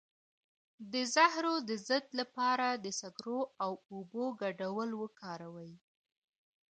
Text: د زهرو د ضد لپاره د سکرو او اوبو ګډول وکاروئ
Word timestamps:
د 0.91 0.93
زهرو 1.13 1.55
د 1.69 1.71
ضد 1.87 2.05
لپاره 2.19 2.67
د 2.83 2.85
سکرو 3.01 3.39
او 3.63 3.71
اوبو 3.95 4.23
ګډول 4.41 4.89
وکاروئ 5.01 5.73